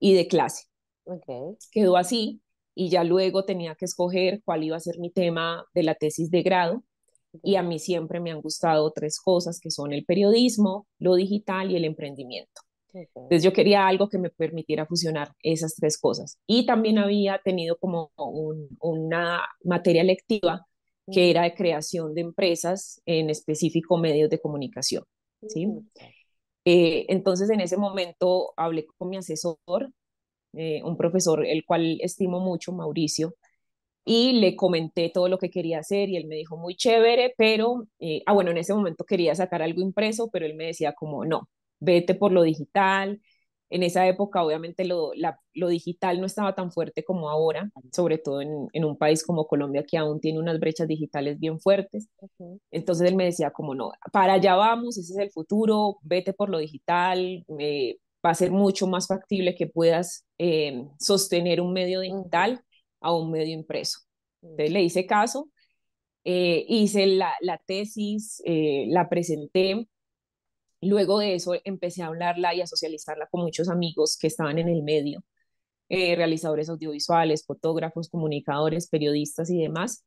[0.00, 0.64] y de clase.
[1.04, 1.56] Okay.
[1.70, 2.40] Quedó así
[2.74, 6.32] y ya luego tenía que escoger cuál iba a ser mi tema de la tesis
[6.32, 6.82] de grado.
[7.44, 11.70] Y a mí siempre me han gustado tres cosas que son el periodismo, lo digital
[11.70, 12.60] y el emprendimiento.
[12.92, 16.38] Entonces yo quería algo que me permitiera fusionar esas tres cosas.
[16.46, 18.10] Y también había tenido como
[18.80, 20.66] una materia lectiva
[21.10, 25.04] que era de creación de empresas, en específico medios de comunicación.
[25.46, 25.66] ¿sí?
[26.64, 29.58] Eh, entonces en ese momento hablé con mi asesor,
[30.54, 33.34] eh, un profesor el cual estimo mucho, Mauricio,
[34.04, 37.86] y le comenté todo lo que quería hacer y él me dijo muy chévere, pero,
[38.00, 41.24] eh, ah bueno, en ese momento quería sacar algo impreso, pero él me decía como
[41.24, 41.48] no,
[41.80, 43.20] vete por lo digital.
[43.70, 45.12] En esa época, obviamente, lo,
[45.54, 49.46] lo digital no estaba tan fuerte como ahora, sobre todo en, en, un país como
[49.46, 52.08] Colombia, que aún tiene unas brechas digitales bien fuertes.
[52.70, 56.48] Entonces él me decía, como no, para allá vamos, ese es el futuro, vete por
[56.48, 57.44] lo digital,
[58.24, 62.62] va a ser mucho más factible que puedas eh, sostener un medio digital
[63.00, 64.00] a un medio impreso.
[64.42, 65.50] Entonces le hice caso,
[66.24, 69.88] eh, hice la, la tesis, eh, la presenté
[70.80, 74.68] Luego de eso empecé a hablarla y a socializarla con muchos amigos que estaban en
[74.68, 75.24] el medio,
[75.88, 80.04] eh, realizadores audiovisuales, fotógrafos, comunicadores, periodistas y demás.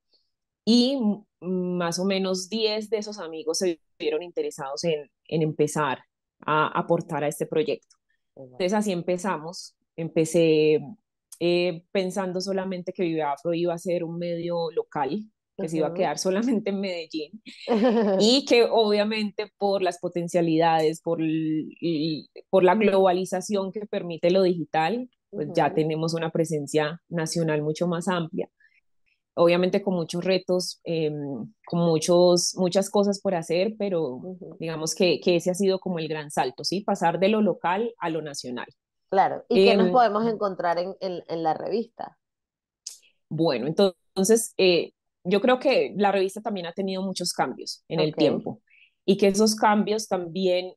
[0.66, 1.00] Y
[1.42, 6.04] más o menos 10 de esos amigos se vieron interesados en, en empezar
[6.46, 7.98] a aportar a este proyecto.
[8.36, 9.76] Entonces así empezamos.
[9.96, 10.80] Empecé
[11.40, 15.24] eh, pensando solamente que Vive Afro iba a ser un medio local,
[15.62, 17.42] que se iba a quedar solamente en Medellín
[18.20, 21.20] y que obviamente por las potencialidades, por,
[22.50, 28.08] por la globalización que permite lo digital, pues ya tenemos una presencia nacional mucho más
[28.08, 28.50] amplia.
[29.34, 34.22] Obviamente con muchos retos, em, con muchos, muchas cosas por hacer, pero
[34.60, 36.82] digamos que, que, ese ha sido como el gran salto, ¿sí?
[36.82, 38.68] Pasar de lo local a lo nacional.
[39.10, 42.18] Claro, ¿y qué nos em, podemos encontrar en, en, en la revista?
[43.30, 44.92] Bueno, entonces eh,
[45.24, 48.62] yo creo que la revista también ha tenido muchos cambios en el tiempo
[49.06, 50.74] y que esos cambios también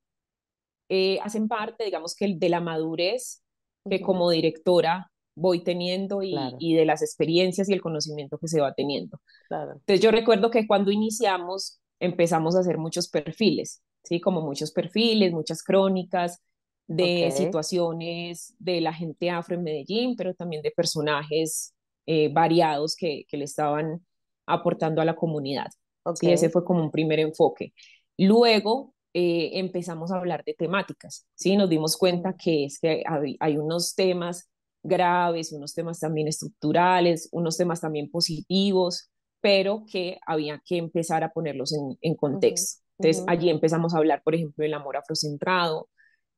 [0.88, 3.42] eh, hacen parte, digamos que de la madurez
[3.88, 8.60] que como directora voy teniendo y, y, de las experiencias y el conocimiento que se
[8.60, 9.20] va teniendo.
[9.50, 14.20] Entonces yo recuerdo que cuando iniciamos empezamos a hacer muchos perfiles, ¿sí?
[14.20, 16.40] Como muchos perfiles, muchas crónicas
[16.86, 21.74] de situaciones de la gente afro en Medellín, pero también de personajes
[22.06, 24.04] eh, variados que, que, le estaban
[24.46, 25.68] aportando a la comunidad.
[26.06, 26.32] Okay.
[26.32, 27.72] ese fue como un primer enfoque.
[28.18, 31.56] Luego eh, empezamos a hablar de temáticas, ¿sí?
[31.56, 33.02] Nos dimos cuenta que es que
[33.40, 34.50] hay, unos temas
[34.82, 41.30] graves, unos temas también estructurales, unos temas también positivos, pero que había que empezar a
[41.30, 42.82] ponerlos en, en contexto.
[42.98, 45.88] Entonces, allí empezamos a hablar, por ejemplo, del amor afrocentrado,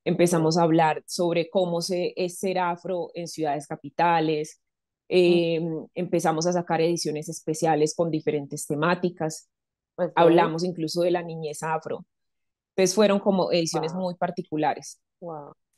[0.04, 4.60] empezamos a hablar sobre cómo se, es ser afro en ciudades capitales,
[5.08, 5.60] eh,
[5.94, 9.48] empezamos a sacar ediciones especiales con diferentes temáticas,
[10.14, 12.04] hablamos incluso de la niñez afro,
[12.74, 15.00] entonces fueron como ediciones muy particulares.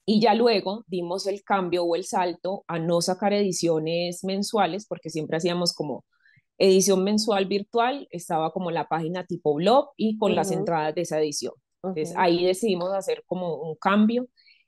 [0.05, 5.11] Y ya luego dimos el cambio o el salto a no sacar ediciones mensuales, porque
[5.11, 6.05] siempre hacíamos como
[6.59, 11.21] edición mensual virtual, estaba como la página tipo blog y con las entradas de esa
[11.21, 11.53] edición.
[11.83, 14.27] Entonces ahí decidimos hacer como un cambio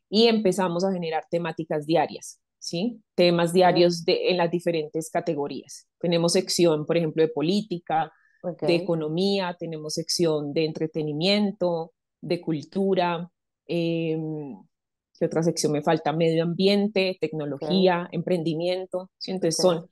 [0.09, 3.03] y empezamos a generar temáticas diarias, ¿sí?
[3.17, 5.89] Temas diarios de, en las diferentes categorías.
[5.99, 8.13] Tenemos sección, por ejemplo, de política,
[8.61, 11.93] de economía, tenemos sección de entretenimiento,
[12.23, 13.31] de cultura,
[13.67, 14.17] eh,
[15.19, 16.13] ¿qué otra sección me falta?
[16.13, 19.91] Medio ambiente, tecnología, emprendimiento, entonces son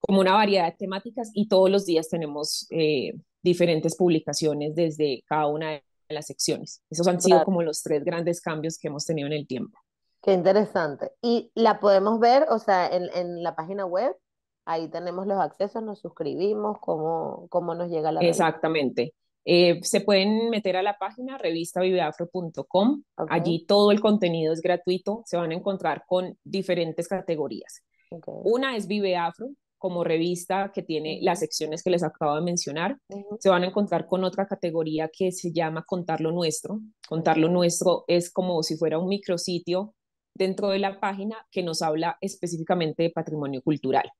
[0.00, 5.46] como una variedad de temáticas y todos los días tenemos eh, diferentes publicaciones desde cada
[5.48, 6.82] una de las secciones.
[6.88, 9.78] Esos han sido como los tres grandes cambios que hemos tenido en el tiempo.
[10.22, 11.12] Qué interesante.
[11.22, 14.16] ¿Y la podemos ver, o sea, en, en la página web?
[14.64, 19.14] Ahí tenemos los accesos, nos suscribimos, cómo, cómo nos llega la Exactamente.
[19.50, 23.02] Eh, se pueden meter a la página revistaviveafro.com.
[23.30, 25.22] Allí todo el contenido es gratuito.
[25.24, 27.82] Se van a encontrar con diferentes categorías.
[28.26, 32.98] Una es Vive Afro, como revista que tiene las secciones que les acabo de mencionar.
[33.38, 36.80] Se van a encontrar con otra categoría que se llama Contar lo Nuestro.
[37.08, 39.94] Contar lo Nuestro es como si fuera un micrositio
[40.38, 44.10] dentro de la página que nos habla específicamente de patrimonio cultural.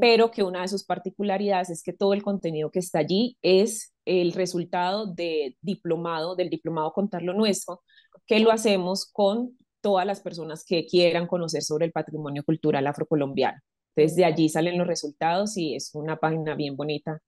[0.00, 3.92] Pero que una de sus particularidades es que todo el contenido que está allí es
[4.06, 7.82] el resultado de diplomado, del diplomado Contar lo Nuestro,
[8.26, 13.60] que lo hacemos con todas las personas que quieran conocer sobre el patrimonio cultural afrocolombiano.
[13.94, 17.20] Entonces de allí salen los resultados y es una página bien bonita,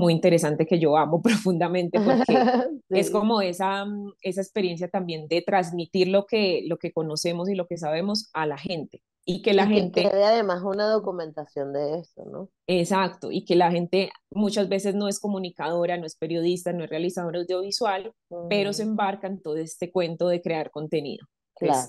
[0.00, 2.24] muy interesante que yo amo profundamente porque
[2.88, 3.86] es como esa,
[4.22, 8.46] esa experiencia también de transmitir lo que, lo que conocemos y lo que sabemos a
[8.46, 10.02] la gente y que la gente...
[10.02, 12.48] Que además una documentación de esto, ¿no?
[12.66, 16.90] Exacto, y que la gente muchas veces no es comunicadora, no es periodista, no es
[16.90, 18.12] realizadora audiovisual,
[18.48, 21.26] pero se embarca en todo este cuento de crear contenido.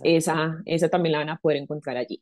[0.03, 2.21] esa, esa también la van a poder encontrar allí.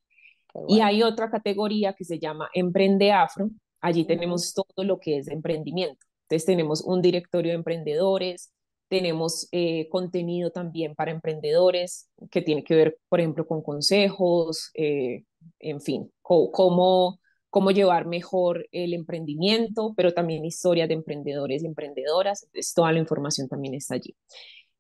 [0.67, 3.49] Y hay otra categoría que se llama Emprende Afro.
[3.81, 6.05] Allí tenemos todo lo que es emprendimiento.
[6.23, 8.51] Entonces tenemos un directorio de emprendedores,
[8.87, 15.23] tenemos eh, contenido también para emprendedores que tiene que ver, por ejemplo, con consejos, eh,
[15.59, 22.43] en fin, cómo, cómo llevar mejor el emprendimiento, pero también historias de emprendedores y emprendedoras.
[22.43, 24.15] Entonces, toda la información también está allí.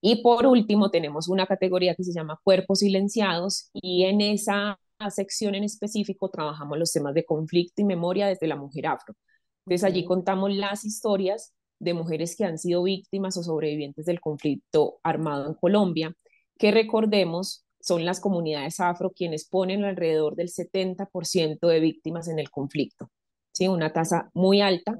[0.01, 5.55] Y por último, tenemos una categoría que se llama cuerpos silenciados y en esa sección
[5.55, 9.15] en específico trabajamos los temas de conflicto y memoria desde la mujer afro.
[9.65, 14.99] Entonces allí contamos las historias de mujeres que han sido víctimas o sobrevivientes del conflicto
[15.03, 16.13] armado en Colombia,
[16.57, 22.49] que recordemos son las comunidades afro quienes ponen alrededor del 70% de víctimas en el
[22.49, 23.09] conflicto.
[23.53, 23.67] ¿sí?
[23.67, 24.97] Una tasa muy alta,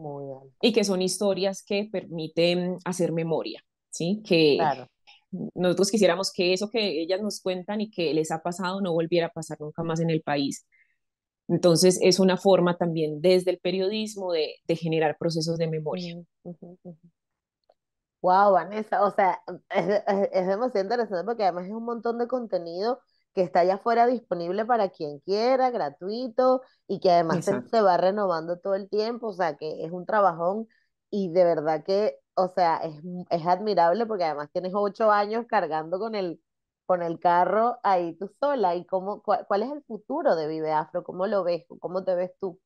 [0.61, 4.21] y que son historias que permiten hacer memoria, ¿sí?
[4.25, 4.57] que
[5.31, 9.27] nosotros quisiéramos que eso que ellas nos cuentan y que les ha pasado no volviera
[9.27, 10.65] a pasar nunca más en el país.
[11.47, 16.15] Entonces es una forma también desde el periodismo de, generar procesos de memoria.
[18.21, 22.99] Wow, Vanessa, o sea, es, demasiado interesante porque además es un montón de contenido
[23.33, 27.97] que está allá afuera disponible para quien quiera, gratuito, y que además se, se, va
[27.97, 30.67] renovando todo el tiempo, o sea, que es un trabajón
[31.09, 32.95] y de verdad que, o sea, es,
[33.29, 36.41] es admirable porque además tienes ocho años cargando con el
[36.85, 38.75] con el carro ahí tú sola.
[38.75, 41.03] ¿Y cómo, cuál, cuál es el futuro de Vive Afro?
[41.03, 41.63] ¿Cómo lo ves?
[41.79, 42.59] ¿Cómo te ves tú?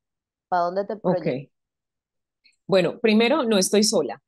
[0.47, 1.51] ¿Para dónde te proyectas?
[2.65, 4.21] Bueno, primero, no estoy sola,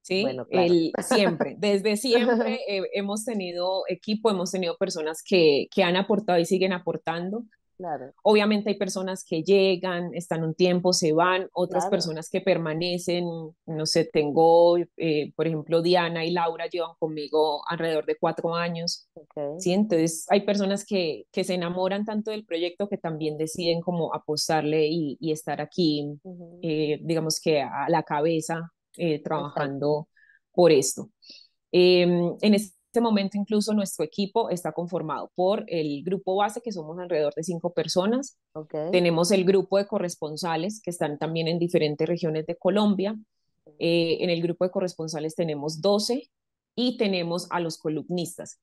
[0.00, 0.22] ¿sí?
[0.22, 5.82] Bueno, claro, El, siempre, desde siempre eh, hemos tenido equipo, hemos tenido personas que, que
[5.84, 7.44] han aportado y siguen aportando.
[7.76, 11.90] Claro, Obviamente hay personas que llegan, están un tiempo, se van, otras claro.
[11.90, 13.24] personas que permanecen,
[13.66, 19.08] no sé, tengo, eh, por ejemplo, Diana y Laura llevan conmigo alrededor de cuatro años.
[19.58, 19.72] ¿sí?
[19.72, 24.86] Entonces hay personas que, que se enamoran tanto del proyecto que también deciden como apostarle
[24.86, 26.18] y, y estar aquí,
[26.62, 29.28] eh, digamos que a la cabeza, eh, Exacto.
[29.28, 30.08] trabajando
[30.52, 31.10] por esto.
[31.72, 36.98] Eh, en este momento incluso nuestro equipo está conformado por el grupo base, que somos
[36.98, 38.38] alrededor de cinco personas.
[38.54, 38.74] Ok.
[38.92, 43.16] Tenemos el grupo de corresponsales, que están también en diferentes regiones de Colombia.
[43.78, 46.30] Eh, en el grupo de corresponsales tenemos 12
[46.76, 48.60] y tenemos a los columnistas,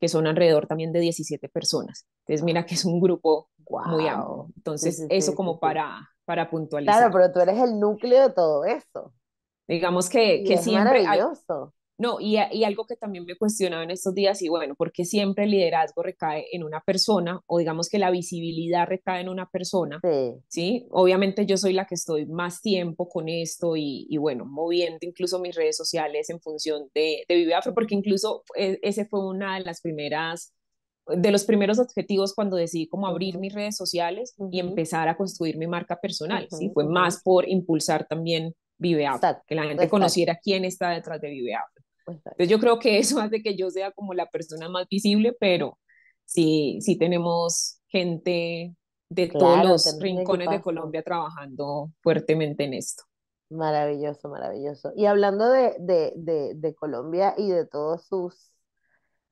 [0.00, 2.06] que son alrededor también de 17 personas.
[2.26, 3.48] Entonces, mira que es un grupo
[3.86, 4.26] muy amplio.
[4.36, 4.46] Wow.
[4.46, 7.12] Sí, Entonces, sí, eso sí, como para, para Claro, puntualizar.
[7.12, 9.12] pero tú eres el núcleo de todo eso.
[9.68, 11.72] Digamos que, Y que es siempre hay, maravilloso.
[11.96, 15.44] No, y, y algo que también me cuestionaba en estos días, y bueno, porque siempre
[15.44, 20.00] el liderazgo recae en una persona, o digamos que la visibilidad recae en una persona,
[20.02, 20.34] Sí.
[20.48, 20.86] ¿sí?
[20.90, 25.38] Obviamente yo soy la que estoy más tiempo con esto y, y bueno, moviendo incluso
[25.38, 29.56] mis redes sociales en función de, de Vive Afro, porque incluso eh, ese fue una
[29.58, 30.52] de las primeras,
[31.06, 35.58] de los primeros objetivos cuando decidí como abrir mis redes sociales y empezar a construir
[35.58, 36.70] mi marca personal, ujú, ¿sí?
[36.74, 40.90] Fue más por impulsar también Vive Afro, Exacto, que la gente exacto, conociera quién está
[40.90, 41.73] detrás de Vive Afro.
[42.06, 42.44] Entonces exacto.
[42.44, 45.78] yo creo que eso hace que yo sea como la persona más visible, pero
[46.24, 48.74] sí, sí tenemos gente
[49.08, 50.60] de todos los rincones de.
[50.60, 53.04] Colombia trabajando fuertemente en esto.
[53.50, 54.92] Maravilloso, maravilloso.
[54.96, 58.52] Y hablando de, de, de, de Colombia y de todos sus,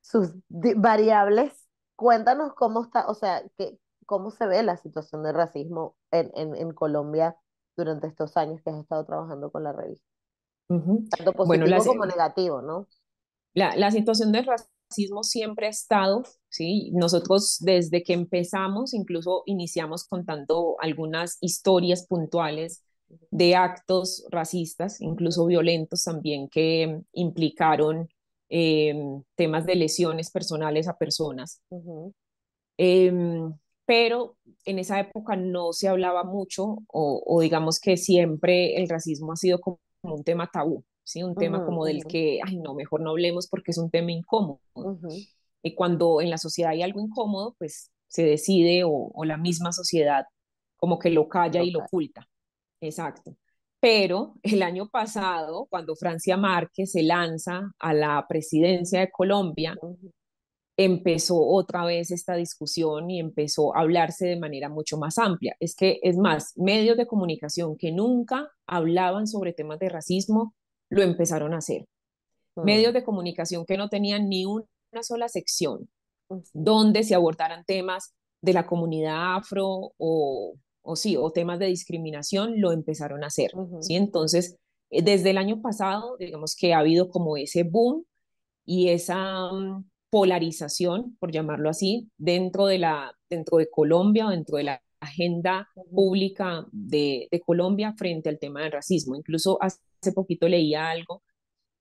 [0.00, 1.52] sus variables,
[1.96, 6.54] cuéntanos cómo está, o sea, que, cómo se ve la situación de racismo en, en,
[6.54, 7.36] en Colombia
[7.76, 10.11] durante estos años que has estado trabajando con la revista.
[10.74, 11.04] Ujú.
[11.10, 12.88] Tanto Bueno, la, positivo como negativo, ¿no?
[13.54, 16.90] la, la situación del racismo siempre ha estado, ¿sí?
[16.92, 22.82] Nosotros desde que empezamos, incluso iniciamos contando algunas historias puntuales
[23.30, 28.08] de actos racistas, incluso violentos también, que implicaron
[28.50, 28.94] eh,
[29.34, 31.60] temas de lesiones personales a personas.
[31.70, 32.14] Ujú,
[32.78, 33.12] Eh,
[33.86, 39.32] pero en esa época no se hablaba mucho o, o, digamos que siempre el racismo
[39.32, 41.22] ha sido como un tema tabú, ¿sí?
[41.22, 44.60] un tema como del que, ay, no, mejor no hablemos porque es un tema incómodo.
[45.62, 49.72] Y cuando en la sociedad hay algo incómodo, pues se decide o, o la misma
[49.72, 50.26] sociedad
[50.76, 52.28] como que lo calla y lo oculta.
[52.80, 53.36] Exacto.
[53.80, 59.76] Pero el año pasado, cuando Francia Márquez se lanza a la presidencia de Colombia,
[60.76, 65.56] empezó otra vez esta discusión y empezó a hablarse de manera mucho más amplia.
[65.60, 70.54] Es que, es más, medios de comunicación que nunca hablaban sobre temas de racismo,
[70.90, 71.86] lo empezaron a hacer.
[72.56, 74.64] ujú, Medios de comunicación que no tenían ni una
[75.02, 75.88] sola sección
[76.52, 82.60] donde se abordaran temas de la comunidad afro o, o sí, o temas de discriminación,
[82.60, 83.96] lo empezaron a hacer, ujú, ¿sí?
[83.96, 84.56] Entonces,
[84.90, 88.04] eh, desde el año pasado, digamos que ha habido como ese boom
[88.66, 94.58] y esa um, polarización, por llamarlo así, dentro de, la, dentro de Colombia o dentro
[94.58, 99.16] de la agenda pública de, de Colombia frente al tema del racismo.
[99.16, 101.22] Incluso hace poquito leía algo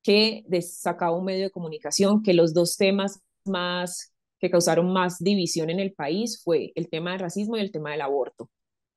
[0.01, 5.69] que sacaba un medio de comunicación que los dos temas más que causaron más división
[5.69, 8.49] en el país fue el tema del racismo y el tema del aborto,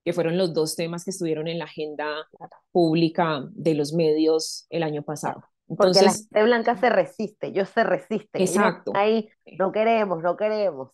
[0.04, 2.28] que fueron los dos temas que estuvieron en la agenda
[2.70, 5.42] pública de los medios el año pasado.
[5.76, 10.36] Porque la Entonces, gente blanca se resiste, ellos se resisten, exacto, ahí no queremos, no
[10.36, 10.90] queremos.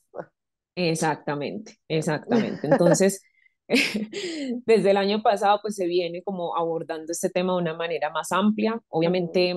[0.77, 2.67] Exactamente, exactamente.
[2.67, 3.23] Entonces,
[3.69, 8.33] desde el año pasado, pues se viene como abordando este tema de una manera más
[8.33, 8.81] amplia.
[8.89, 9.55] Obviamente,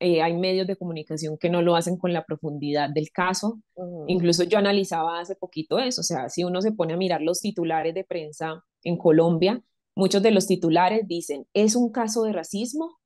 [0.00, 3.60] eh, hay medios de comunicación que no lo hacen con la profundidad del caso.
[3.74, 7.20] ujú, Incluso yo analizaba hace poquito eso, o sea, si uno se pone a mirar
[7.20, 9.62] los titulares de prensa en Colombia,
[9.94, 12.97] muchos de los titulares dicen, ¿es un caso de racismo?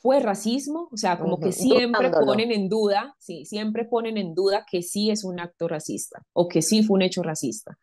[0.00, 2.26] Fue racismo, o sea, como que siempre Dudándolo.
[2.26, 6.48] ponen en duda, sí, siempre ponen en duda que sí es un acto racista o
[6.48, 7.78] que sí fue un hecho racista.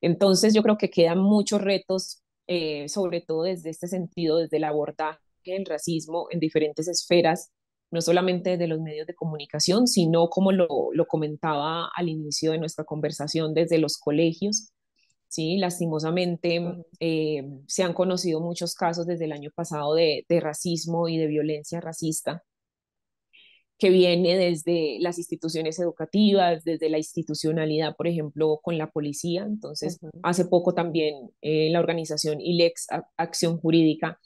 [0.00, 4.64] Entonces yo creo que quedan muchos retos, eh, sobre todo desde este sentido, desde el
[4.64, 7.52] abordaje del racismo en diferentes esferas,
[7.90, 12.58] no solamente desde los medios de comunicación, sino como lo, lo comentaba al inicio de
[12.58, 14.72] nuestra conversación, desde los colegios,
[15.34, 15.58] ¿sí?
[15.58, 16.62] Lastimosamente
[17.00, 21.26] eh, se han conocido muchos casos desde el año pasado de, de racismo y de
[21.26, 22.42] violencia racista
[23.78, 29.42] que viene desde las instituciones educativas, desde la institucionalidad, por ejemplo, con la policía.
[29.42, 34.20] Entonces, hace poco también eh, la organización ILEX, Acción Jurídica,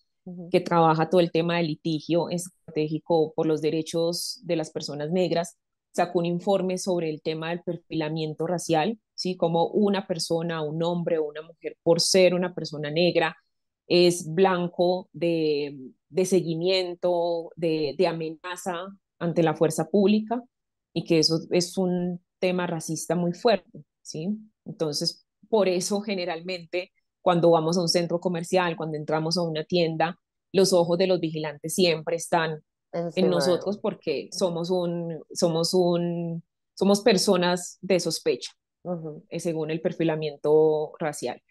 [0.50, 5.56] que trabaja todo el tema del litigio estratégico por los derechos de las personas negras,
[5.92, 9.36] sacó un informe sobre el tema del perfilamiento racial, ¿sí?
[9.36, 13.36] Como una persona, un hombre o una mujer, por ser una persona negra,
[13.88, 15.76] es blanco de,
[16.08, 18.86] de seguimiento, de, de amenaza
[19.18, 20.42] ante la fuerza pública
[20.92, 24.28] y que eso es un tema racista muy fuerte, ¿sí?
[24.64, 30.18] Entonces, por eso generalmente cuando vamos a un centro comercial, cuando entramos a una tienda,
[30.52, 32.62] los ojos de los vigilantes siempre están
[32.92, 36.42] en nosotros porque somos un, somos un,
[36.74, 38.52] somos personas de sospecha,
[39.31, 41.43] eh, según el perfilamiento racial.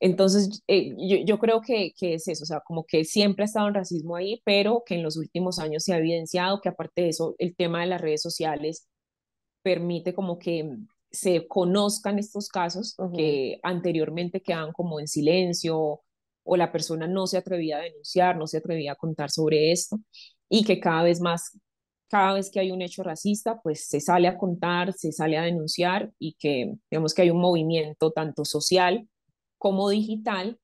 [0.00, 3.46] Entonces, eh, yo, yo, creo que, que, es eso, o sea, como que siempre ha
[3.46, 7.02] estado el racismo ahí, pero que en los últimos años se ha evidenciado que aparte
[7.02, 8.88] de eso, el tema de las redes sociales
[9.62, 10.68] permite como que
[11.12, 16.00] se conozcan estos casos que anteriormente quedaban como en silencio
[16.44, 20.00] o la persona no se atrevía a denunciar, no se atrevía a contar sobre esto
[20.48, 21.58] y que cada vez más,
[22.12, 25.44] cada vez que hay un hecho racista, pues se sale a contar, se sale a
[25.44, 29.08] denunciar y que digamos que hay un movimiento tanto social
[29.56, 30.58] como digital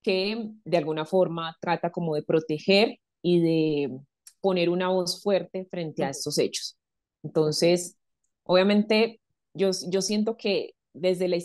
[0.00, 3.98] que de alguna forma trata como de proteger y de
[4.40, 6.78] poner una voz fuerte frente a estos hechos.
[7.24, 7.96] Entonces,
[8.44, 9.20] obviamente,
[9.54, 11.38] yo, yo siento que desde la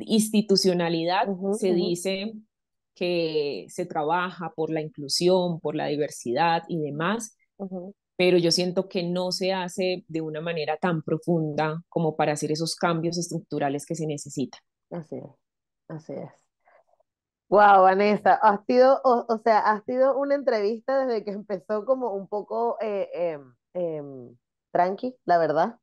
[0.00, 2.32] institucionalidad se dice
[2.96, 7.36] que se trabaja por la inclusión, por la diversidad y demás,
[8.18, 12.50] pero yo siento que no se hace de una manera tan profunda como para hacer
[12.50, 14.60] esos cambios estructurales que se necesitan.
[14.90, 15.30] Así es,
[15.86, 16.32] así es.
[17.48, 22.26] Wow, Vanessa, ha sido, o, sea, ha sido una entrevista desde que empezó como un
[22.26, 24.36] poco eh, em, em,
[24.72, 25.78] tranqui, la verdad,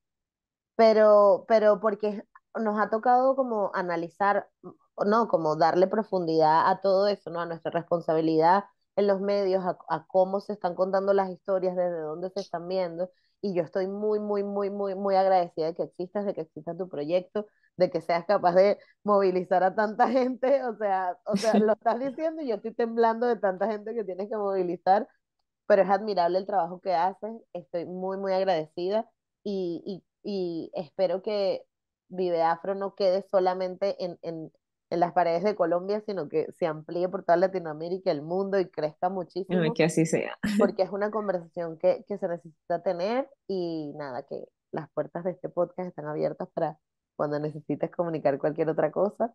[0.75, 2.21] pero, pero porque
[2.59, 4.49] nos ha tocado como analizar,
[5.05, 7.39] no, como darle profundidad a todo eso, ¿no?
[7.39, 8.65] A nuestra responsabilidad
[8.95, 12.67] en los medios, a, a cómo se están contando las historias, desde dónde se están
[12.67, 13.09] viendo,
[13.41, 16.75] y yo estoy muy, muy, muy, muy, muy agradecida de que existas, de que exista
[16.75, 21.57] tu proyecto, de que seas capaz de movilizar a tanta gente, o sea, o sea,
[21.59, 25.07] lo estás diciendo y yo estoy temblando de tanta gente que tienes que movilizar,
[25.67, 29.09] pero es admirable el trabajo que haces, estoy muy, muy agradecida
[29.43, 31.65] y, y, y espero que
[32.07, 34.51] Vive Afro no quede solamente en, en,
[34.95, 38.69] en, las paredes de Colombia, sino que se amplíe por toda Latinoamérica, el mundo y
[38.69, 39.73] crezca muchísimo.
[39.73, 40.37] que así sea.
[40.59, 45.31] Porque es una conversación que, que se necesita tener y nada, que las puertas de
[45.31, 46.77] este podcast están abiertas para
[47.15, 49.33] cuando necesites comunicar cualquier otra cosa.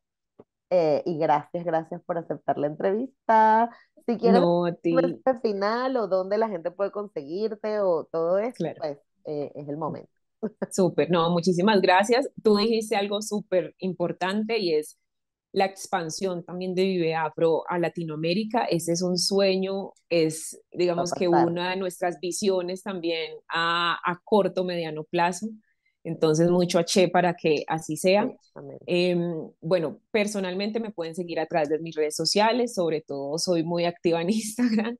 [0.72, 3.70] Eh, y gracias, gracias por aceptar la entrevista.
[4.06, 8.98] Si quieres no, un final o dónde la gente puede conseguirte o todo eso, pues
[9.24, 10.10] eh, es el momento.
[10.70, 12.30] Súper, no, muchísimas gracias.
[12.42, 14.98] Tú dijiste algo súper importante y es
[15.52, 18.64] la expansión también de Vive Afro a Latinoamérica.
[18.64, 24.64] Ese es un sueño, es digamos que una de nuestras visiones también a, a corto,
[24.64, 25.48] mediano plazo.
[26.02, 28.30] Entonces, mucho H para que así sea.
[28.86, 33.64] Em, bueno, personalmente me pueden seguir a través de mis redes sociales, sobre todo soy
[33.64, 34.96] muy activa en Instagram.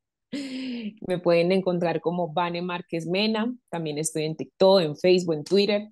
[1.06, 5.88] Me pueden encontrar como Vane Márquez Mena, también estoy en TikTok, en Facebook, en Twitter,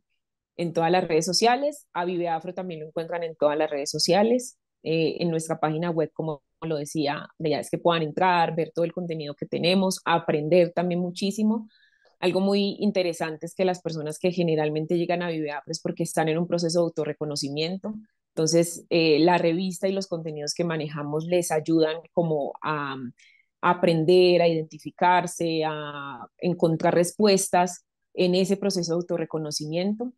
[0.59, 1.87] en todas las redes sociales.
[1.95, 5.91] A Vive Afro también lo encuentran en todas las redes sociales, eh, en nuestra página
[5.91, 10.01] web, como lo decía, ya es que puedan entrar, ver todo el contenido que tenemos,
[10.05, 11.67] aprender también muchísimo
[12.21, 16.29] algo muy interesante es que las personas que generalmente llegan a Vive es porque están
[16.29, 17.95] en un proceso de autorreconocimiento.
[18.31, 22.97] Entonces, eh, la revista y los contenidos que manejamos les ayudan como a,
[23.61, 27.85] aprender, a identificarse, a encontrar respuestas
[28.15, 30.13] en ese proceso de autorreconocimiento.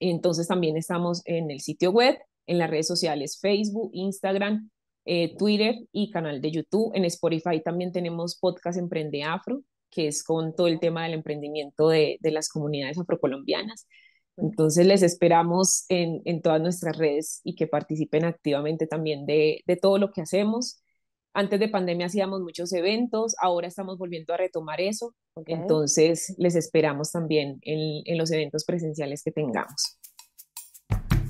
[0.00, 4.70] Entonces, también estamos en el sitio web, en las redes sociales Facebook, Instagram,
[5.04, 6.92] eh, Twitter y canal de YouTube.
[6.94, 11.88] En Spotify también tenemos podcast Emprende Afro que es con todo el tema del emprendimiento
[11.88, 13.86] de, de las comunidades afrocolombianas.
[14.36, 19.76] Entonces les esperamos en, en, todas nuestras redes y que participen activamente también de, de,
[19.76, 20.80] todo lo que hacemos.
[21.34, 25.14] Antes de pandemia hacíamos muchos eventos, ahora estamos volviendo a retomar eso.
[25.46, 29.98] Entonces les esperamos también en, en los eventos presenciales que tengamos.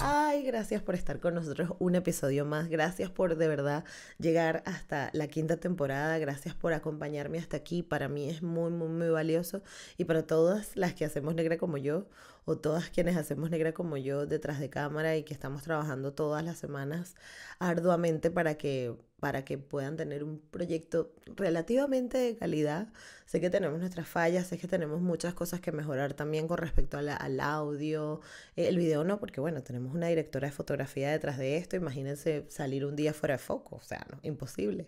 [0.01, 2.69] Ay, gracias por estar con nosotros un episodio más.
[2.69, 3.85] Gracias por de verdad
[4.19, 6.17] llegar hasta la quinta temporada.
[6.19, 7.83] Gracias por acompañarme hasta aquí.
[7.83, 9.61] Para mí es muy, muy, muy valioso.
[9.97, 12.07] Y para todas las que hacemos negra como yo,
[12.45, 16.45] o todas quienes hacemos negra como yo detrás de cámara y que estamos trabajando todas
[16.45, 17.17] las semanas
[17.59, 22.89] arduamente para que para que puedan tener un proyecto relativamente de calidad.
[23.27, 26.99] Sé que tenemos nuestras fallas, sé que tenemos muchas cosas que mejorar también con respecto
[26.99, 28.21] al audio,
[28.57, 32.87] el video no, porque bueno, tenemos una directora de fotografía detrás de esto, imagínense salir
[32.87, 34.87] un día fuera de foco, o sea, no, imposible.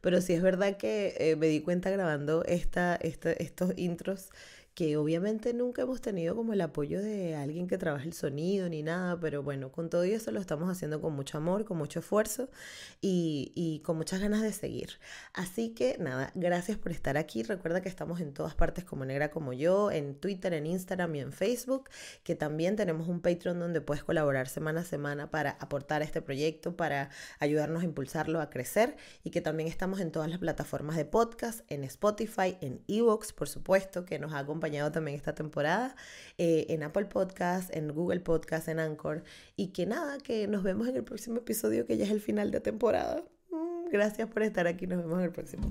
[0.00, 4.30] Pero sí es verdad que eh, me di cuenta grabando esta, esta, estos intros
[4.80, 8.82] que obviamente nunca hemos tenido como el apoyo de alguien que trabaje el sonido ni
[8.82, 12.48] nada, pero bueno, con todo eso lo estamos haciendo con mucho amor, con mucho esfuerzo
[13.02, 14.92] y, y, con muchas ganas de seguir.
[15.34, 17.42] Así que nada, gracias por estar aquí.
[17.42, 21.20] Recuerda que estamos en todas partes como Negra como yo, en Twitter, en Instagram y
[21.20, 21.90] en Facebook,
[22.22, 26.22] que también tenemos un Patreon donde puedes colaborar semana a semana para aportar a este
[26.22, 30.96] proyecto, para ayudarnos a impulsarlo, a crecer y que también estamos en todas las plataformas
[30.96, 35.94] de podcast, en Spotify, en Evox, por supuesto, que nos ha acompañado también esta temporada
[36.38, 39.22] eh, en Apple Podcast, en Google Podcast, en Anchor.
[39.56, 42.50] Y que nada, que nos vemos en el próximo episodio, que ya es el final
[42.50, 43.24] de temporada.
[43.50, 45.70] Mm, gracias por estar aquí, nos vemos en el próximo.